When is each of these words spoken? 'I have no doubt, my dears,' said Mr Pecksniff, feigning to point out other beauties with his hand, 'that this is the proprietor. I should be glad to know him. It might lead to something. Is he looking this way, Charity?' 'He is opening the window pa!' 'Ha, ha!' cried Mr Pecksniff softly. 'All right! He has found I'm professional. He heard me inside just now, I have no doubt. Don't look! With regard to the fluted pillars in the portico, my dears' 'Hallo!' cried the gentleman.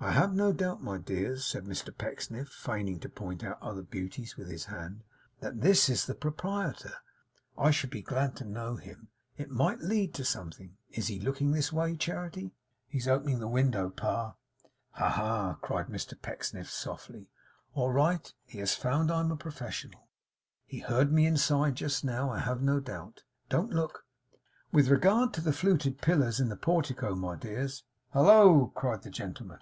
'I 0.00 0.12
have 0.12 0.32
no 0.32 0.52
doubt, 0.52 0.80
my 0.80 0.96
dears,' 0.96 1.44
said 1.44 1.64
Mr 1.64 1.94
Pecksniff, 1.96 2.48
feigning 2.50 3.00
to 3.00 3.08
point 3.08 3.42
out 3.42 3.60
other 3.60 3.82
beauties 3.82 4.36
with 4.36 4.48
his 4.48 4.66
hand, 4.66 5.02
'that 5.40 5.60
this 5.60 5.88
is 5.88 6.06
the 6.06 6.14
proprietor. 6.14 6.92
I 7.58 7.72
should 7.72 7.90
be 7.90 8.00
glad 8.00 8.36
to 8.36 8.44
know 8.44 8.76
him. 8.76 9.08
It 9.36 9.50
might 9.50 9.80
lead 9.80 10.14
to 10.14 10.24
something. 10.24 10.76
Is 10.92 11.08
he 11.08 11.18
looking 11.18 11.50
this 11.50 11.72
way, 11.72 11.96
Charity?' 11.96 12.54
'He 12.86 12.98
is 12.98 13.08
opening 13.08 13.40
the 13.40 13.48
window 13.48 13.90
pa!' 13.90 14.36
'Ha, 14.92 15.08
ha!' 15.10 15.58
cried 15.62 15.88
Mr 15.88 16.14
Pecksniff 16.22 16.70
softly. 16.70 17.28
'All 17.74 17.90
right! 17.90 18.32
He 18.46 18.60
has 18.60 18.76
found 18.76 19.10
I'm 19.10 19.36
professional. 19.36 20.06
He 20.64 20.78
heard 20.78 21.10
me 21.12 21.26
inside 21.26 21.74
just 21.74 22.04
now, 22.04 22.30
I 22.30 22.38
have 22.38 22.62
no 22.62 22.78
doubt. 22.78 23.24
Don't 23.48 23.72
look! 23.72 24.04
With 24.70 24.90
regard 24.90 25.34
to 25.34 25.40
the 25.40 25.52
fluted 25.52 26.00
pillars 26.00 26.38
in 26.38 26.50
the 26.50 26.56
portico, 26.56 27.16
my 27.16 27.34
dears' 27.34 27.82
'Hallo!' 28.12 28.68
cried 28.76 29.02
the 29.02 29.10
gentleman. 29.10 29.58